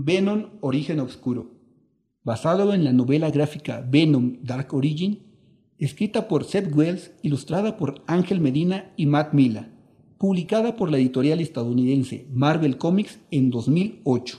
[0.00, 1.50] Venom Origen Oscuro,
[2.22, 5.24] basado en la novela gráfica Venom Dark Origin,
[5.76, 9.72] escrita por Seth Wells, ilustrada por Ángel Medina y Matt Mila,
[10.16, 14.38] publicada por la editorial estadounidense Marvel Comics en 2008.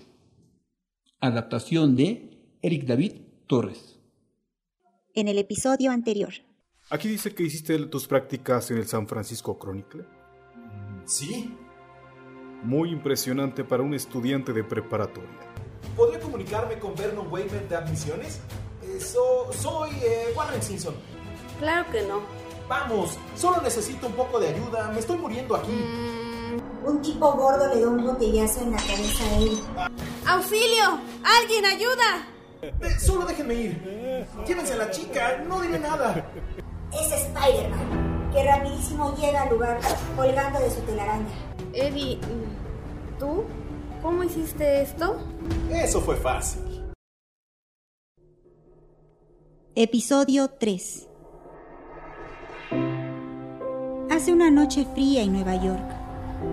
[1.20, 3.12] Adaptación de Eric David
[3.46, 4.00] Torres.
[5.14, 6.36] En el episodio anterior.
[6.90, 10.06] Aquí dice que hiciste tus prácticas en el San Francisco Chronicle.
[11.06, 11.54] Sí.
[12.64, 15.30] Muy impresionante para un estudiante de preparatoria.
[15.96, 18.40] ¿Podría comunicarme con Vernon Wayman de admisiones?
[18.84, 20.94] Eh, so- soy eh, Warren Simpson.
[21.60, 22.22] Claro que no.
[22.68, 24.90] Vamos, solo necesito un poco de ayuda.
[24.94, 25.72] Me estoy muriendo aquí.
[26.86, 29.60] Un tipo gordo le da un botellazo en la cabeza a él.
[30.28, 31.00] ¡Auxilio!
[31.42, 32.28] ¡Alguien ayuda!
[32.62, 34.28] Eh, solo déjenme ir.
[34.46, 36.30] Llévense a la chica, no diré nada.
[36.92, 39.80] Es Spider-Man, que rapidísimo llega al lugar
[40.16, 41.28] colgando de su telaraña.
[41.74, 42.20] Eddie,
[43.20, 43.44] ¿tú?
[44.02, 45.18] ¿Cómo hiciste esto?
[45.70, 46.62] Eso fue fácil.
[49.76, 51.08] Episodio 3
[54.10, 55.84] Hace una noche fría en Nueva York.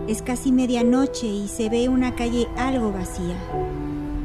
[0.08, 3.36] Es casi medianoche y se ve una calle algo vacía.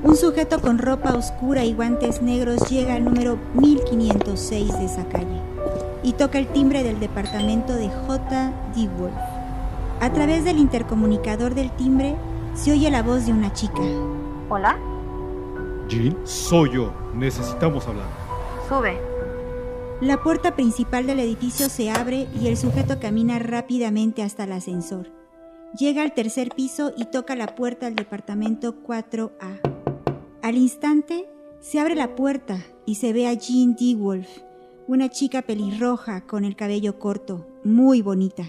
[0.03, 5.39] Un sujeto con ropa oscura y guantes negros llega al número 1506 de esa calle
[6.03, 8.53] y toca el timbre del departamento de J.
[8.75, 8.89] D.
[8.99, 9.13] Wolf.
[9.99, 12.15] A través del intercomunicador del timbre
[12.53, 13.81] se oye la voz de una chica.
[14.49, 14.77] ¿Hola?
[15.87, 16.93] Jean, soy yo.
[17.13, 18.07] Necesitamos hablar.
[18.67, 18.99] Sube.
[20.01, 25.09] La puerta principal del edificio se abre y el sujeto camina rápidamente hasta el ascensor.
[25.77, 29.59] Llega al tercer piso y toca la puerta del departamento 4A.
[30.41, 33.95] Al instante, se abre la puerta y se ve a Jean D.
[33.95, 34.27] Wolf,
[34.87, 38.43] una chica pelirroja con el cabello corto, muy bonita.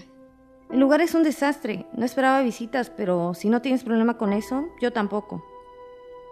[0.73, 1.85] El lugar es un desastre.
[1.95, 5.45] No esperaba visitas, pero si no tienes problema con eso, yo tampoco.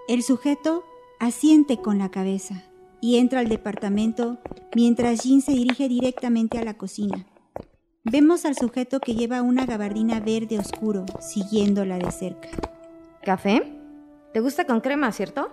[0.07, 0.83] El sujeto
[1.19, 2.63] asiente con la cabeza
[3.01, 4.39] y entra al departamento
[4.75, 7.27] mientras Jean se dirige directamente a la cocina.
[8.03, 12.49] Vemos al sujeto que lleva una gabardina verde oscuro, siguiéndola de cerca.
[13.23, 13.61] ¿Café?
[14.33, 15.51] ¿Te gusta con crema, cierto?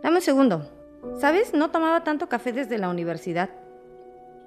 [0.00, 0.70] Dame un segundo.
[1.18, 1.54] ¿Sabes?
[1.54, 3.50] No tomaba tanto café desde la universidad.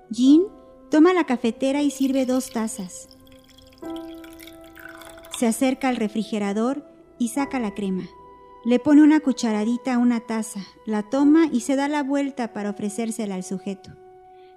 [0.09, 0.43] Jean
[0.89, 3.09] toma la cafetera y sirve dos tazas.
[5.41, 6.85] Se acerca al refrigerador
[7.17, 8.03] y saca la crema.
[8.63, 12.69] Le pone una cucharadita a una taza, la toma y se da la vuelta para
[12.69, 13.89] ofrecérsela al sujeto.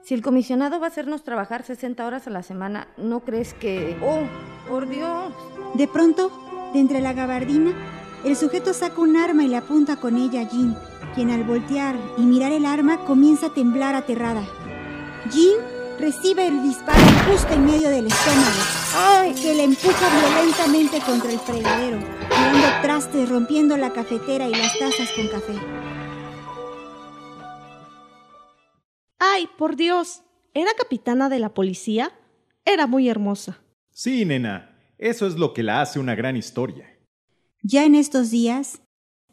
[0.02, 3.96] Si el comisionado va a hacernos trabajar 60 horas a la semana, ¿no crees que...
[4.02, 4.24] ¡Oh,
[4.68, 5.32] por Dios!
[5.72, 6.30] De pronto,
[6.74, 7.72] de entre la gabardina,
[8.22, 10.76] el sujeto saca un arma y le apunta con ella a Jean,
[11.14, 14.44] quien al voltear y mirar el arma comienza a temblar aterrada.
[15.32, 15.64] Jean
[15.98, 19.34] recibe el disparo justo en medio del estómago, ¡Ay!
[19.34, 25.10] que le empuja violentamente contra el fregadero, tirando trastes, rompiendo la cafetera y las tazas
[25.16, 25.54] con café.
[29.18, 30.22] ¡Ay, por Dios!
[30.54, 32.12] ¿Era capitana de la policía?
[32.64, 33.60] Era muy hermosa.
[33.90, 36.86] Sí, nena, eso es lo que la hace una gran historia.
[37.62, 38.82] Ya en estos días,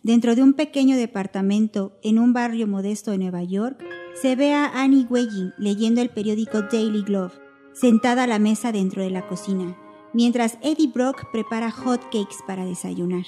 [0.02, 3.84] dentro de un pequeño departamento en un barrio modesto de Nueva York,
[4.20, 7.34] se ve a Annie Weying leyendo el periódico Daily Glove,
[7.74, 9.78] sentada a la mesa dentro de la cocina,
[10.14, 13.26] mientras Eddie Brock prepara hot cakes para desayunar.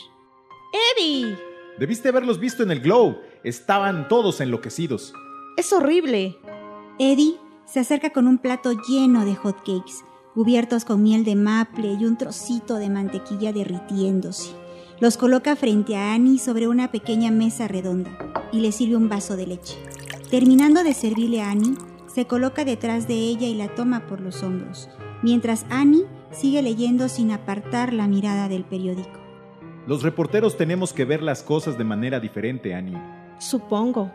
[0.97, 1.37] ¡Eddie!
[1.79, 3.17] Debiste haberlos visto en el Glow.
[3.43, 5.13] Estaban todos enloquecidos.
[5.57, 6.37] Es horrible.
[6.99, 11.97] Eddie se acerca con un plato lleno de hot cakes, cubiertos con miel de maple
[11.99, 14.51] y un trocito de mantequilla derritiéndose.
[14.99, 18.11] Los coloca frente a Annie sobre una pequeña mesa redonda
[18.51, 19.75] y le sirve un vaso de leche.
[20.29, 21.75] Terminando de servirle a Annie,
[22.13, 24.89] se coloca detrás de ella y la toma por los hombros,
[25.23, 29.19] mientras Annie sigue leyendo sin apartar la mirada del periódico.
[29.87, 33.01] Los reporteros tenemos que ver las cosas de manera diferente, Annie.
[33.39, 34.11] Supongo.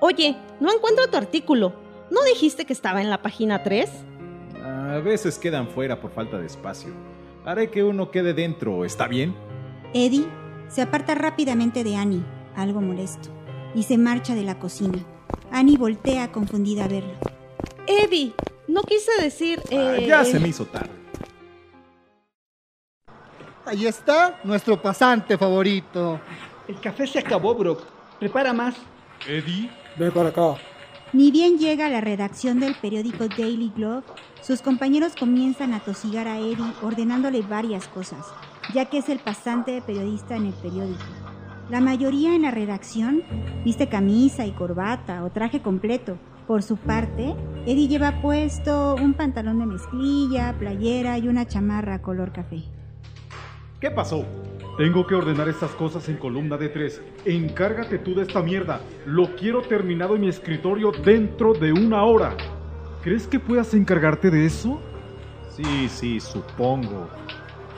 [0.00, 1.74] Oye, no encuentro tu artículo.
[2.10, 3.90] ¿No dijiste que estaba en la página 3?
[4.62, 6.92] A veces quedan fuera por falta de espacio.
[7.44, 9.34] Haré que uno quede dentro, ¿está bien?
[9.92, 10.26] Eddie
[10.68, 12.24] se aparta rápidamente de Annie,
[12.56, 13.28] algo molesto,
[13.74, 14.98] y se marcha de la cocina.
[15.52, 17.33] Annie voltea confundida a verlo.
[17.86, 18.32] Eddie,
[18.68, 19.60] no quise decir...
[19.70, 20.90] Ah, eh, ya se me hizo tarde.
[23.66, 26.20] Ahí está nuestro pasante favorito.
[26.68, 27.82] El café se acabó, Brock.
[28.18, 28.74] Prepara más.
[29.26, 30.56] Eddie, Ven para acá.
[31.12, 34.02] Ni bien llega a la redacción del periódico Daily Glove,
[34.42, 38.26] sus compañeros comienzan a tosigar a Eddie ordenándole varias cosas,
[38.74, 41.04] ya que es el pasante periodista en el periódico.
[41.70, 43.22] La mayoría en la redacción
[43.64, 46.18] viste camisa y corbata o traje completo.
[46.46, 52.32] Por su parte, Eddie lleva puesto un pantalón de mezclilla, playera y una chamarra color
[52.32, 52.62] café.
[53.80, 54.26] ¿Qué pasó?
[54.76, 57.00] Tengo que ordenar estas cosas en columna de tres.
[57.24, 58.80] Encárgate tú de esta mierda.
[59.06, 62.36] Lo quiero terminado en mi escritorio dentro de una hora.
[63.02, 64.80] ¿Crees que puedas encargarte de eso?
[65.56, 67.08] Sí, sí, supongo.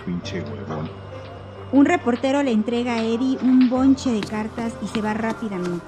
[0.05, 0.89] Pinche huevón.
[1.71, 5.85] Un reportero le entrega a Eddie un bonche de cartas y se va rápidamente.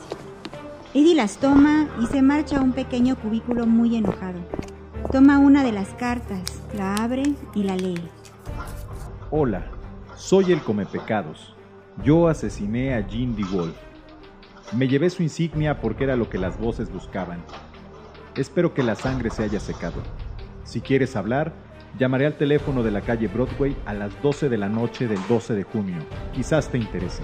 [0.98, 4.40] Eddie las toma y se marcha a un pequeño cubículo muy enojado.
[5.12, 7.22] Toma una de las cartas, la abre
[7.54, 8.02] y la lee.
[9.30, 9.64] Hola,
[10.16, 11.54] soy el Comepecados.
[12.02, 13.76] Yo asesiné a Jean DeWolf.
[14.72, 17.44] Me llevé su insignia porque era lo que las voces buscaban.
[18.34, 20.02] Espero que la sangre se haya secado.
[20.64, 21.52] Si quieres hablar,
[21.96, 25.54] llamaré al teléfono de la calle Broadway a las 12 de la noche del 12
[25.54, 25.98] de junio.
[26.32, 27.22] Quizás te interese.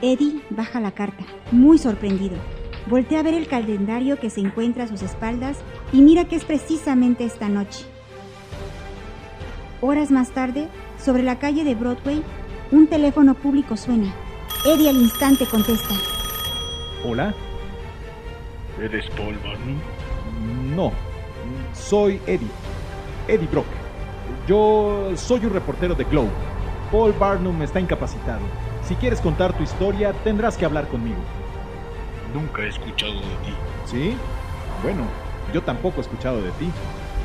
[0.00, 2.38] Eddie baja la carta, muy sorprendido.
[2.86, 5.58] Voltea a ver el calendario que se encuentra a sus espaldas
[5.92, 7.84] y mira que es precisamente esta noche.
[9.80, 10.68] Horas más tarde,
[11.02, 12.22] sobre la calle de Broadway,
[12.70, 14.12] un teléfono público suena.
[14.66, 15.94] Eddie al instante contesta.
[17.04, 17.34] ¿Hola?
[18.80, 19.78] ¿Eres Paul Barnum?
[20.74, 20.92] No,
[21.72, 22.48] soy Eddie.
[23.28, 23.66] Eddie Brock.
[24.46, 26.30] Yo soy un reportero de Globe.
[26.90, 28.40] Paul Barnum está incapacitado.
[28.86, 31.20] Si quieres contar tu historia, tendrás que hablar conmigo.
[32.34, 33.54] Nunca he escuchado de ti.
[33.86, 34.16] ¿Sí?
[34.82, 35.04] Bueno,
[35.52, 36.70] yo tampoco he escuchado de ti.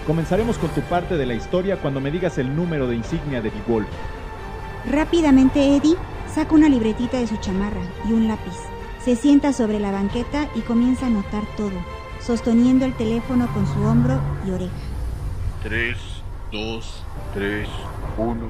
[0.07, 3.51] Comenzaremos con tu parte de la historia cuando me digas el número de insignia de
[3.51, 3.87] DeWolf.
[4.91, 5.95] Rápidamente Eddie
[6.33, 8.53] saca una libretita de su chamarra y un lápiz.
[9.03, 11.71] Se sienta sobre la banqueta y comienza a anotar todo,
[12.21, 14.73] sosteniendo el teléfono con su hombro y oreja.
[15.63, 15.97] 3,
[16.51, 17.03] 2,
[17.33, 17.67] 3,
[18.17, 18.49] 1,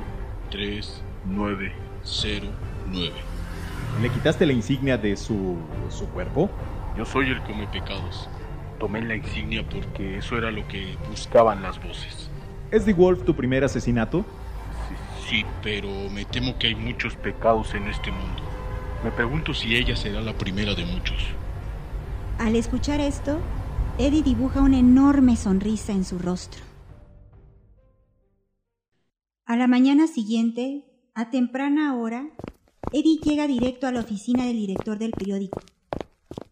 [0.52, 1.72] 3, 9,
[2.04, 2.48] 0,
[2.88, 3.35] 9.
[4.02, 5.56] ¿Le quitaste la insignia de su,
[5.90, 6.50] su cuerpo?
[6.98, 8.28] Yo soy el come pecados.
[8.78, 12.30] Tomé la insignia porque eso era lo que buscaban las voces.
[12.72, 14.26] ¿Es DeWolf tu primer asesinato?
[14.90, 14.96] Sí,
[15.30, 18.44] sí, pero me temo que hay muchos pecados en este mundo.
[19.02, 21.18] Me pregunto si ella será la primera de muchos.
[22.38, 23.40] Al escuchar esto,
[23.98, 26.62] Eddie dibuja una enorme sonrisa en su rostro.
[29.46, 30.84] A la mañana siguiente,
[31.14, 32.26] a temprana hora,
[32.98, 35.60] Eddie llega directo a la oficina del director del periódico.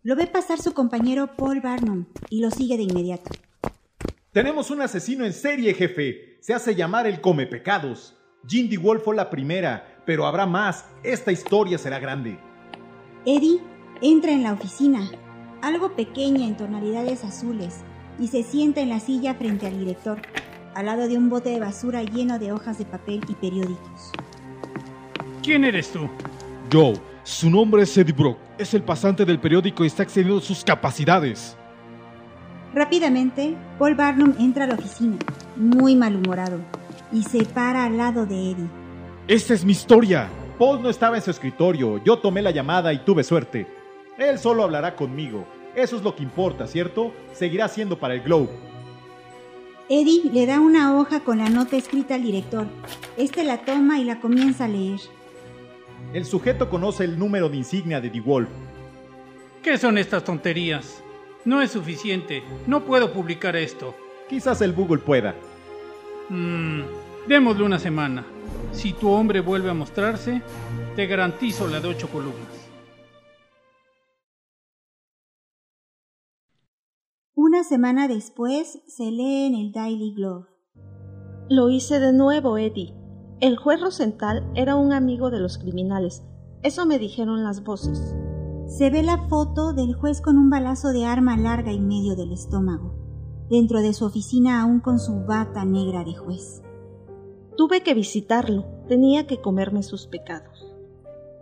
[0.02, 3.32] Lo ve pasar su compañero Paul Barnum y lo sigue de inmediato.
[4.34, 6.40] Tenemos un asesino en serie, jefe.
[6.42, 8.18] Se hace llamar el Come Pecados.
[8.46, 10.84] Jean DeWolf fue la primera, pero habrá más.
[11.02, 12.38] Esta historia será grande.
[13.26, 13.62] Eddie
[14.02, 15.10] entra en la oficina,
[15.62, 17.86] algo pequeña en tonalidades azules,
[18.20, 20.22] y se sienta en la silla frente al director,
[20.76, 24.12] al lado de un bote de basura lleno de hojas de papel y periódicos.
[25.42, 26.10] ¿Quién eres tú?
[26.74, 26.94] Yo.
[27.22, 28.40] Su nombre es Eddie Brock.
[28.58, 31.56] Es el pasante del periódico y está excediendo sus capacidades.
[32.74, 35.20] Rápidamente, Paul Barnum entra a la oficina,
[35.56, 36.58] muy malhumorado,
[37.12, 38.70] y se para al lado de Eddie.
[39.28, 40.28] Esta es mi historia.
[40.58, 42.04] Paul no estaba en su escritorio.
[42.04, 43.68] Yo tomé la llamada y tuve suerte.
[44.18, 45.46] Él solo hablará conmigo.
[45.76, 47.14] Eso es lo que importa, ¿cierto?
[47.34, 48.50] Seguirá siendo para el Globe.
[49.90, 52.66] Eddie le da una hoja con la nota escrita al director.
[53.16, 55.00] Este la toma y la comienza a leer.
[56.14, 58.48] El sujeto conoce el número de insignia de DeWolf.
[59.64, 61.04] ¿Qué son estas tonterías?
[61.44, 62.44] No es suficiente.
[62.68, 63.96] No puedo publicar esto.
[64.30, 65.34] Quizás el Google pueda.
[66.30, 66.82] Mmm,
[67.28, 68.24] démosle una semana.
[68.72, 70.44] Si tu hombre vuelve a mostrarse,
[70.96, 72.70] te garantizo la de ocho columnas.
[77.34, 80.46] Una semana después se lee en el Daily Globe.
[81.50, 83.03] Lo hice de nuevo, Eddie.
[83.44, 86.24] El juez Rosenthal era un amigo de los criminales.
[86.62, 88.16] Eso me dijeron las voces.
[88.68, 92.32] Se ve la foto del juez con un balazo de arma larga en medio del
[92.32, 92.96] estómago,
[93.50, 96.64] dentro de su oficina aún con su bata negra de juez.
[97.58, 98.64] Tuve que visitarlo.
[98.88, 100.66] Tenía que comerme sus pecados.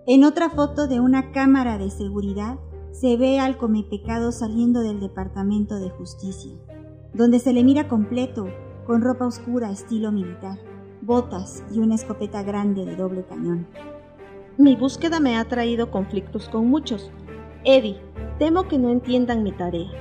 [0.07, 2.57] En otra foto de una cámara de seguridad
[2.93, 6.53] se ve al comepecado saliendo del Departamento de Justicia,
[7.13, 8.47] donde se le mira completo,
[8.87, 10.57] con ropa oscura estilo militar,
[11.01, 13.67] botas y una escopeta grande de doble cañón.
[14.57, 17.11] Mi búsqueda me ha traído conflictos con muchos.
[17.63, 18.01] Eddie,
[18.39, 19.91] temo que no entiendan mi tarea.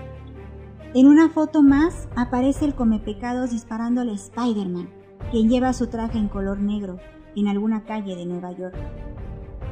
[0.94, 4.90] En una foto más aparece el comepecados disparándole a Spider-Man,
[5.30, 6.98] quien lleva su traje en color negro,
[7.36, 8.76] en alguna calle de Nueva York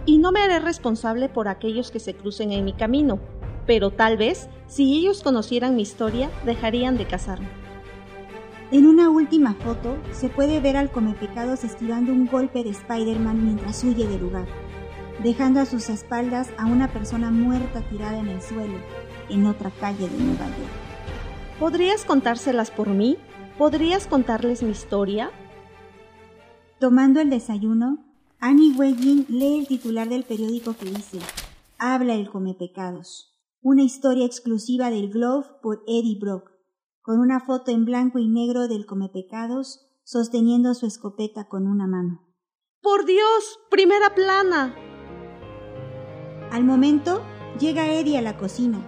[0.08, 3.18] y no me haré responsable por aquellos que se crucen en mi camino,
[3.66, 7.49] pero tal vez, si ellos conocieran mi historia, dejarían de casarme.
[8.70, 13.82] En una última foto se puede ver al comepecados esquivando un golpe de Spider-Man mientras
[13.82, 14.46] huye del lugar,
[15.22, 18.76] dejando a sus espaldas a una persona muerta tirada en el suelo,
[19.30, 21.58] en otra calle de Nueva York.
[21.58, 23.16] ¿Podrías contárselas por mí?
[23.56, 25.30] ¿Podrías contarles mi historia?
[26.78, 28.04] Tomando el desayuno,
[28.38, 31.20] Annie Weijin lee el titular del periódico que dice
[31.78, 33.34] Habla el come pecados.
[33.62, 36.57] Una historia exclusiva del Globe por Eddie Brock,
[37.08, 41.86] con una foto en blanco y negro del come pecados sosteniendo su escopeta con una
[41.86, 42.20] mano.
[42.82, 43.60] ¡Por Dios!
[43.70, 44.74] ¡Primera plana!
[46.52, 47.22] Al momento,
[47.58, 48.78] llega Eddie a la cocina.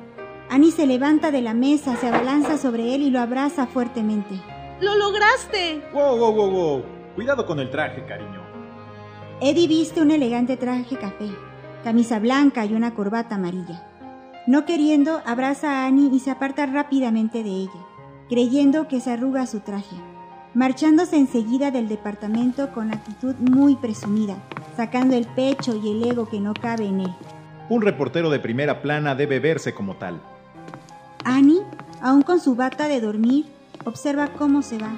[0.51, 4.39] Annie se levanta de la mesa, se abalanza sobre él y lo abraza fuertemente.
[4.83, 5.83] ¡Lo lograste!
[5.95, 6.83] ¡Wow, wow, wow, wow!
[7.15, 8.43] Cuidado con el traje, cariño.
[9.41, 11.31] Eddie viste un elegante traje café,
[11.85, 13.91] camisa blanca y una corbata amarilla.
[14.47, 17.87] No queriendo, abraza a Annie y se aparta rápidamente de ella,
[18.31, 19.97] creyendo que se arruga su traje,
[20.55, 24.37] marchándose enseguida del departamento con actitud muy presumida,
[24.77, 27.15] sacando el pecho y el ego que no cabe en él.
[27.69, 30.23] Un reportero de primera plana debe verse como tal.
[31.25, 31.61] Annie,
[32.01, 33.47] aún con su bata de dormir,
[33.85, 34.93] observa cómo se va,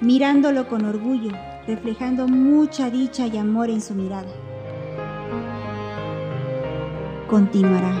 [0.00, 1.32] mirándolo con orgullo,
[1.66, 4.32] reflejando mucha dicha y amor en su mirada.
[7.28, 7.94] Continuará.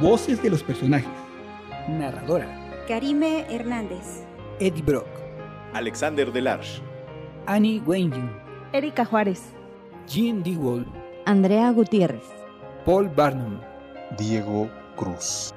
[0.00, 1.25] Voces de los personajes.
[1.88, 2.48] Narradora.
[2.88, 4.24] Karime Hernández.
[4.58, 5.06] Eddie Brock.
[5.72, 6.82] Alexander Delarge.
[7.46, 8.28] Annie Weijin.
[8.72, 9.52] Erika Juárez.
[10.08, 10.56] Jean D.
[10.56, 10.84] Wall.
[11.26, 12.24] Andrea Gutiérrez.
[12.84, 13.60] Paul Barnum.
[14.18, 15.54] Diego Cruz.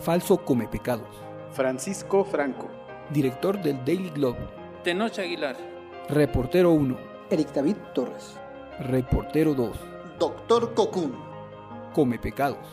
[0.00, 1.08] Falso come pecados.
[1.52, 2.68] Francisco Franco.
[3.10, 4.40] Director del Daily Globe.
[4.82, 5.56] Tenoch Aguilar.
[6.08, 6.98] Reportero 1.
[7.30, 8.36] Eric David Torres.
[8.80, 9.78] Reportero 2.
[10.18, 11.14] Doctor Cocún.
[11.94, 12.66] Come pecados.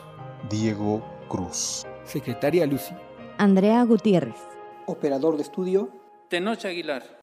[0.49, 1.85] Diego Cruz.
[2.05, 2.93] Secretaria Lucy.
[3.37, 4.35] Andrea Gutiérrez.
[4.85, 5.89] Operador de estudio.
[6.29, 7.03] Tenoch Aguilar.